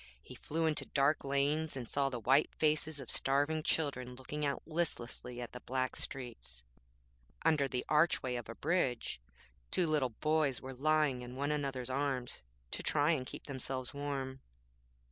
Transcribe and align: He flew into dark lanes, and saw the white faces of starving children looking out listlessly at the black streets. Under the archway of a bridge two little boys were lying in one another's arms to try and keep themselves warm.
He 0.23 0.33
flew 0.33 0.65
into 0.65 0.87
dark 0.87 1.23
lanes, 1.23 1.77
and 1.77 1.87
saw 1.87 2.09
the 2.09 2.19
white 2.19 2.49
faces 2.55 2.99
of 2.99 3.11
starving 3.11 3.61
children 3.61 4.15
looking 4.15 4.43
out 4.43 4.63
listlessly 4.65 5.39
at 5.39 5.51
the 5.51 5.59
black 5.59 5.95
streets. 5.95 6.63
Under 7.45 7.67
the 7.67 7.85
archway 7.87 8.33
of 8.33 8.49
a 8.49 8.55
bridge 8.55 9.21
two 9.69 9.85
little 9.85 10.09
boys 10.09 10.59
were 10.59 10.73
lying 10.73 11.21
in 11.21 11.35
one 11.35 11.51
another's 11.51 11.91
arms 11.91 12.41
to 12.71 12.81
try 12.81 13.11
and 13.11 13.27
keep 13.27 13.45
themselves 13.45 13.93
warm. 13.93 14.39